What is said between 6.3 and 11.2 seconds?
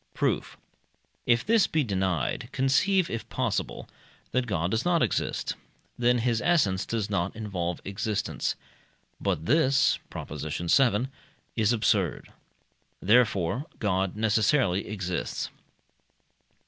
essence does not involve existence. But this (Prop. vii.)